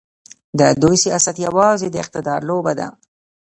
[0.59, 2.87] د دوی سیاست یوازې د اقتدار لوبه ده.